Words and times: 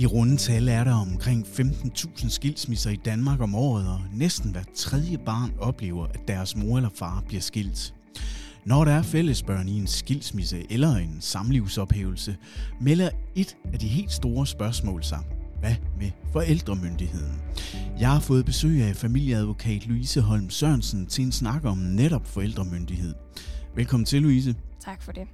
I 0.00 0.06
rundetal 0.06 0.68
er 0.68 0.84
der 0.84 0.92
omkring 0.92 1.46
15.000 1.46 2.28
skilsmisser 2.28 2.90
i 2.90 2.96
Danmark 2.96 3.40
om 3.40 3.54
året, 3.54 3.88
og 3.88 4.00
næsten 4.12 4.50
hver 4.50 4.62
tredje 4.74 5.18
barn 5.18 5.52
oplever, 5.58 6.06
at 6.06 6.28
deres 6.28 6.56
mor 6.56 6.76
eller 6.76 6.90
far 6.94 7.24
bliver 7.28 7.40
skilt. 7.40 7.94
Når 8.64 8.84
der 8.84 8.92
er 8.92 9.02
fællesbørn 9.02 9.68
i 9.68 9.78
en 9.78 9.86
skilsmisse 9.86 10.72
eller 10.72 10.96
en 10.96 11.16
samlivsophævelse, 11.20 12.36
melder 12.80 13.10
et 13.34 13.56
af 13.72 13.78
de 13.78 13.88
helt 13.88 14.12
store 14.12 14.46
spørgsmål 14.46 15.04
sig. 15.04 15.20
Hvad 15.60 15.74
med 15.98 16.10
forældremyndigheden? 16.32 17.40
Jeg 17.98 18.10
har 18.10 18.20
fået 18.20 18.44
besøg 18.44 18.82
af 18.82 18.96
familieadvokat 18.96 19.86
Louise 19.86 20.20
Holm 20.20 20.50
Sørensen 20.50 21.06
til 21.06 21.24
en 21.24 21.32
snak 21.32 21.64
om 21.64 21.78
netop 21.78 22.26
forældremyndighed. 22.26 23.14
Velkommen 23.76 24.04
til, 24.04 24.22
Louise. 24.22 24.54
Tak 24.84 25.02
for 25.02 25.12
det. 25.12 25.24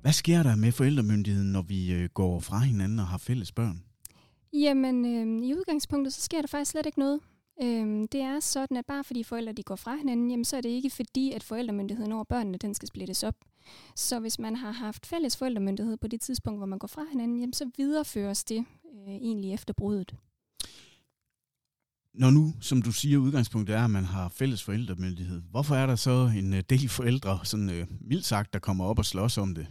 Hvad 0.00 0.12
sker 0.12 0.42
der 0.42 0.56
med 0.56 0.72
forældremyndigheden, 0.72 1.52
når 1.52 1.62
vi 1.62 1.92
øh, 1.92 2.08
går 2.14 2.40
fra 2.40 2.58
hinanden 2.58 2.98
og 2.98 3.06
har 3.06 3.18
fælles 3.18 3.52
børn? 3.52 3.82
Jamen, 4.52 5.04
øh, 5.04 5.48
i 5.48 5.54
udgangspunktet, 5.54 6.12
så 6.12 6.20
sker 6.20 6.40
der 6.40 6.48
faktisk 6.48 6.70
slet 6.70 6.86
ikke 6.86 6.98
noget. 6.98 7.20
Øh, 7.62 8.08
det 8.12 8.20
er 8.20 8.40
sådan, 8.40 8.76
at 8.76 8.86
bare 8.86 9.04
fordi 9.04 9.22
forældre 9.22 9.52
de 9.52 9.62
går 9.62 9.76
fra 9.76 9.96
hinanden, 9.96 10.30
jamen, 10.30 10.44
så 10.44 10.56
er 10.56 10.60
det 10.60 10.68
ikke 10.68 10.90
fordi, 10.90 11.32
at 11.32 11.42
forældremyndigheden 11.42 12.12
over 12.12 12.24
børnene, 12.24 12.58
den 12.58 12.74
skal 12.74 12.88
splittes 12.88 13.22
op. 13.22 13.34
Så 13.96 14.20
hvis 14.20 14.38
man 14.38 14.56
har 14.56 14.70
haft 14.70 15.06
fælles 15.06 15.36
forældremyndighed 15.36 15.96
på 15.96 16.08
det 16.08 16.20
tidspunkt, 16.20 16.58
hvor 16.58 16.66
man 16.66 16.78
går 16.78 16.88
fra 16.88 17.02
hinanden, 17.10 17.40
jamen, 17.40 17.52
så 17.52 17.70
videreføres 17.76 18.44
det 18.44 18.64
øh, 18.94 19.14
egentlig 19.14 19.52
efter 19.52 19.74
bruddet. 19.74 20.14
Når 22.14 22.30
nu, 22.30 22.54
som 22.60 22.82
du 22.82 22.92
siger, 22.92 23.18
udgangspunktet 23.18 23.76
er, 23.76 23.84
at 23.84 23.90
man 23.90 24.04
har 24.04 24.28
fælles 24.28 24.62
forældremyndighed, 24.62 25.42
hvorfor 25.50 25.74
er 25.74 25.86
der 25.86 25.96
så 25.96 26.30
en 26.36 26.54
øh, 26.54 26.62
del 26.70 26.88
forældre, 26.88 27.40
sådan 27.44 27.70
øh, 27.70 27.86
mildt 28.00 28.24
sagt, 28.24 28.52
der 28.52 28.58
kommer 28.58 28.84
op 28.84 28.98
og 28.98 29.04
slås 29.04 29.38
om 29.38 29.54
det? 29.54 29.66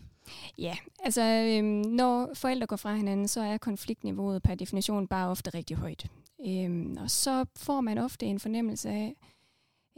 Ja, 0.57 0.77
altså 1.03 1.21
øhm, 1.21 1.65
når 1.91 2.33
forældre 2.33 2.67
går 2.67 2.75
fra 2.75 2.95
hinanden, 2.95 3.27
så 3.27 3.41
er 3.41 3.57
konfliktniveauet 3.57 4.43
per 4.43 4.55
definition 4.55 5.07
bare 5.07 5.29
ofte 5.29 5.49
rigtig 5.49 5.77
højt. 5.77 6.07
Øhm, 6.47 6.97
og 6.99 7.11
så 7.11 7.45
får 7.55 7.81
man 7.81 7.97
ofte 7.97 8.25
en 8.25 8.39
fornemmelse 8.39 8.89
af, 8.89 9.15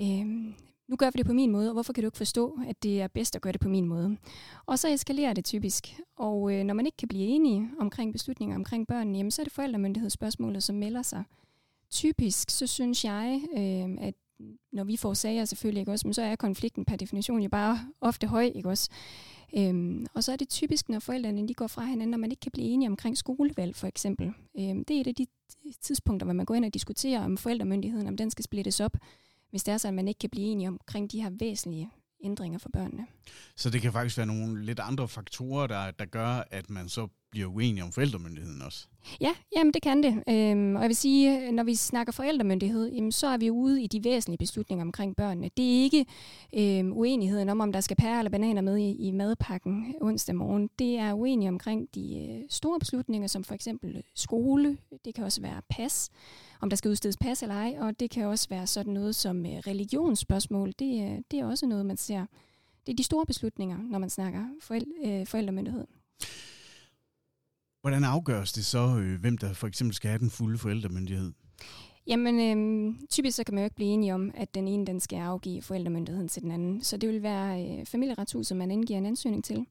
øhm, 0.01 0.55
nu 0.87 0.95
gør 0.95 1.05
vi 1.05 1.17
det 1.17 1.25
på 1.25 1.33
min 1.33 1.51
måde, 1.51 1.69
og 1.69 1.73
hvorfor 1.73 1.93
kan 1.93 2.03
du 2.03 2.07
ikke 2.07 2.17
forstå, 2.17 2.59
at 2.67 2.83
det 2.83 3.01
er 3.01 3.07
bedst 3.07 3.35
at 3.35 3.41
gøre 3.41 3.53
det 3.53 3.61
på 3.61 3.69
min 3.69 3.85
måde? 3.85 4.17
Og 4.65 4.79
så 4.79 4.89
eskalerer 4.89 5.33
det 5.33 5.45
typisk. 5.45 5.95
Og 6.15 6.53
øh, 6.53 6.63
når 6.63 6.73
man 6.73 6.85
ikke 6.85 6.97
kan 6.97 7.07
blive 7.07 7.23
enige 7.23 7.69
omkring 7.79 8.13
beslutninger 8.13 8.55
omkring 8.55 8.87
børnene, 8.87 9.17
jamen, 9.17 9.31
så 9.31 9.41
er 9.41 9.43
det 9.43 9.53
forældremyndighedsspørgsmålet, 9.53 10.63
som 10.63 10.75
melder 10.75 11.01
sig. 11.01 11.23
Typisk 11.91 12.49
så 12.49 12.67
synes 12.67 13.05
jeg, 13.05 13.41
øh, 13.57 14.07
at 14.07 14.13
når 14.71 14.83
vi 14.83 14.97
får 14.97 15.13
sager 15.13 15.45
selvfølgelig, 15.45 15.79
ikke 15.79 15.91
også, 15.91 16.07
men 16.07 16.13
så 16.13 16.21
er 16.21 16.35
konflikten 16.35 16.85
per 16.85 16.95
definition 16.95 17.41
jo 17.41 17.49
bare 17.49 17.79
ofte 18.01 18.27
høj, 18.27 18.51
ikke 18.55 18.69
også? 18.69 18.89
Øhm, 19.57 20.05
og 20.13 20.23
så 20.23 20.31
er 20.31 20.35
det 20.35 20.49
typisk, 20.49 20.89
når 20.89 20.99
forældrene 20.99 21.47
de 21.47 21.53
går 21.53 21.67
fra 21.67 21.85
hinanden, 21.85 22.11
når 22.11 22.17
man 22.17 22.31
ikke 22.31 22.41
kan 22.41 22.51
blive 22.51 22.67
enige 22.67 22.89
omkring 22.89 23.17
skolevalg 23.17 23.75
for 23.75 23.87
eksempel. 23.87 24.33
Øhm, 24.59 24.85
det 24.85 24.97
er 24.97 25.01
et 25.01 25.07
af 25.07 25.15
de 25.15 25.27
tidspunkter, 25.81 26.25
hvor 26.25 26.33
man 26.33 26.45
går 26.45 26.55
ind 26.55 26.65
og 26.65 26.73
diskuterer 26.73 27.23
om 27.23 27.37
forældremyndigheden, 27.37 28.07
om 28.07 28.17
den 28.17 28.31
skal 28.31 28.43
splittes 28.43 28.79
op, 28.79 28.97
hvis 29.49 29.63
det 29.63 29.71
er 29.71 29.77
så, 29.77 29.87
at 29.87 29.93
man 29.93 30.07
ikke 30.07 30.19
kan 30.19 30.29
blive 30.29 30.47
enige 30.47 30.67
omkring 30.67 31.11
de 31.11 31.21
her 31.21 31.29
væsentlige 31.29 31.89
ændringer 32.23 32.59
for 32.59 32.69
børnene. 32.69 33.07
Så 33.55 33.69
det 33.69 33.81
kan 33.81 33.93
faktisk 33.93 34.17
være 34.17 34.27
nogle 34.27 34.65
lidt 34.65 34.79
andre 34.79 35.07
faktorer, 35.07 35.67
der, 35.67 35.91
der 35.91 36.05
gør, 36.05 36.43
at 36.51 36.69
man 36.69 36.89
så 36.89 37.07
bliver 37.31 37.47
uenige 37.47 37.83
om 37.83 37.91
forældremyndigheden 37.91 38.61
også? 38.61 38.87
Ja, 39.21 39.31
jamen 39.55 39.73
det 39.73 39.81
kan 39.81 40.03
det. 40.03 40.23
Øhm, 40.29 40.75
og 40.75 40.81
jeg 40.81 40.89
vil 40.89 40.95
sige, 40.95 41.51
når 41.51 41.63
vi 41.63 41.75
snakker 41.75 42.13
forældremyndighed, 42.13 42.91
jamen, 42.91 43.11
så 43.11 43.27
er 43.27 43.37
vi 43.37 43.49
ude 43.49 43.83
i 43.83 43.87
de 43.87 44.03
væsentlige 44.03 44.37
beslutninger 44.37 44.85
omkring 44.85 45.15
børnene. 45.15 45.49
Det 45.57 45.65
er 45.65 45.83
ikke 45.83 46.05
øhm, 46.53 46.93
uenigheden 46.93 47.49
om, 47.49 47.61
om 47.61 47.71
der 47.71 47.81
skal 47.81 47.97
pære 47.97 48.19
eller 48.19 48.29
bananer 48.29 48.61
med 48.61 48.77
i, 48.77 48.91
i 48.91 49.11
madpakken 49.11 49.95
onsdag 50.01 50.35
morgen. 50.35 50.69
Det 50.79 50.97
er 50.97 51.13
uenige 51.13 51.49
omkring 51.49 51.87
de 51.95 52.27
øh, 52.29 52.43
store 52.49 52.79
beslutninger, 52.79 53.27
som 53.27 53.43
for 53.43 53.53
eksempel 53.53 53.95
øh, 53.95 54.03
skole. 54.15 54.77
Det 55.05 55.15
kan 55.15 55.23
også 55.23 55.41
være 55.41 55.61
pas, 55.69 56.09
om 56.61 56.69
der 56.69 56.77
skal 56.77 56.91
udstedes 56.91 57.17
pas 57.17 57.41
eller 57.41 57.55
ej. 57.55 57.75
Og 57.79 57.99
det 57.99 58.09
kan 58.09 58.25
også 58.25 58.49
være 58.49 58.67
sådan 58.67 58.93
noget 58.93 59.15
som 59.15 59.45
øh, 59.45 59.51
religionsspørgsmål. 59.51 60.73
Det, 60.79 61.11
øh, 61.11 61.17
det 61.31 61.39
er 61.39 61.45
også 61.45 61.65
noget, 61.65 61.85
man 61.85 61.97
ser. 61.97 62.25
Det 62.85 62.91
er 62.91 62.95
de 62.95 63.03
store 63.03 63.25
beslutninger, 63.25 63.77
når 63.77 63.99
man 63.99 64.09
snakker 64.09 64.45
forældre, 64.61 64.91
øh, 65.05 65.27
forældremyndighed. 65.27 65.87
Hvordan 67.81 68.03
afgøres 68.03 68.53
det 68.53 68.65
så, 68.65 68.97
øh, 68.97 69.19
hvem 69.21 69.37
der 69.37 69.53
for 69.53 69.67
eksempel 69.67 69.95
skal 69.95 70.09
have 70.09 70.19
den 70.19 70.29
fulde 70.29 70.57
forældremyndighed? 70.57 71.31
Jamen, 72.07 72.39
øh, 72.39 72.95
typisk 73.09 73.35
så 73.37 73.43
kan 73.43 73.53
man 73.55 73.61
jo 73.61 73.65
ikke 73.65 73.75
blive 73.75 73.89
enige 73.89 74.13
om, 74.13 74.31
at 74.33 74.55
den 74.55 74.67
ene 74.67 74.85
den 74.85 74.99
skal 74.99 75.17
afgive 75.17 75.61
forældremyndigheden 75.61 76.27
til 76.27 76.41
den 76.41 76.51
anden. 76.51 76.83
Så 76.83 76.97
det 76.97 77.09
vil 77.09 77.23
være 77.23 77.79
øh, 77.79 77.85
familieretshuset, 77.85 78.57
man 78.57 78.71
indgiver 78.71 78.97
en 78.97 79.05
ansøgning 79.05 79.43
til. 79.43 79.65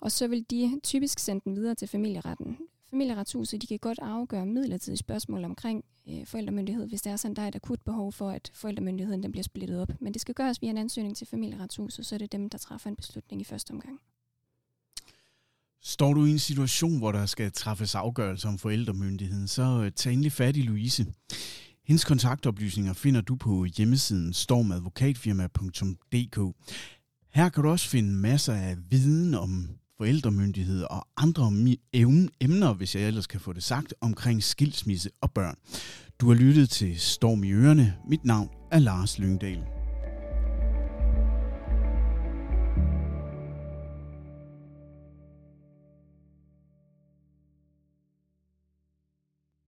Og 0.00 0.12
så 0.12 0.28
vil 0.28 0.44
de 0.50 0.80
typisk 0.82 1.18
sende 1.18 1.40
den 1.44 1.56
videre 1.56 1.74
til 1.74 1.88
familieretten. 1.88 2.58
Familieretshuset 2.90 3.62
de 3.62 3.66
kan 3.66 3.78
godt 3.78 3.98
afgøre 4.02 4.46
midlertidige 4.46 4.96
spørgsmål 4.96 5.44
omkring 5.44 5.84
øh, 6.08 6.26
forældremyndighed, 6.26 6.88
hvis 6.88 7.02
der 7.02 7.10
er 7.10 7.16
sådan, 7.16 7.36
der 7.36 7.42
er 7.42 7.48
et 7.48 7.54
akut 7.54 7.80
behov 7.80 8.12
for, 8.12 8.30
at 8.30 8.50
forældremyndigheden 8.54 9.22
den 9.22 9.32
bliver 9.32 9.44
splittet 9.44 9.80
op. 9.80 9.88
Men 10.00 10.12
det 10.12 10.20
skal 10.20 10.34
gøres 10.34 10.62
via 10.62 10.70
en 10.70 10.78
ansøgning 10.78 11.16
til 11.16 11.26
familieretshuset, 11.26 12.06
så 12.06 12.14
er 12.14 12.18
det 12.18 12.32
dem, 12.32 12.50
der 12.50 12.58
træffer 12.58 12.90
en 12.90 12.96
beslutning 12.96 13.42
i 13.42 13.44
første 13.44 13.70
omgang. 13.70 14.00
Står 15.82 16.14
du 16.14 16.24
i 16.24 16.30
en 16.30 16.38
situation, 16.38 16.98
hvor 16.98 17.12
der 17.12 17.26
skal 17.26 17.52
træffes 17.52 17.94
afgørelse 17.94 18.48
om 18.48 18.58
forældremyndigheden, 18.58 19.48
så 19.48 19.62
øh, 19.62 19.92
tag 19.92 20.12
endelig 20.12 20.32
fat 20.32 20.56
i 20.56 20.62
Louise. 20.62 21.06
Hendes 21.84 22.04
kontaktoplysninger 22.04 22.92
finder 22.92 23.20
du 23.20 23.36
på 23.36 23.64
hjemmesiden 23.64 24.32
stormadvokatfirma.dk. 24.32 26.56
Her 27.30 27.48
kan 27.48 27.62
du 27.62 27.68
også 27.68 27.88
finde 27.88 28.12
masser 28.12 28.54
af 28.54 28.76
viden 28.90 29.34
om 29.34 29.68
forældremyndighed 30.00 30.82
og 30.82 31.06
andre 31.16 31.50
emner, 32.40 32.72
hvis 32.72 32.94
jeg 32.94 33.02
ellers 33.02 33.26
kan 33.26 33.40
få 33.40 33.52
det 33.52 33.62
sagt, 33.62 33.94
omkring 34.00 34.42
skilsmisse 34.42 35.10
og 35.20 35.32
børn. 35.32 35.54
Du 36.20 36.28
har 36.28 36.34
lyttet 36.34 36.70
til 36.70 37.00
Storm 37.00 37.44
i 37.44 37.52
Ørene. 37.52 37.94
Mit 38.08 38.24
navn 38.24 38.48
er 38.72 38.78
Lars 38.78 39.18
Lyngdal. 39.18 39.79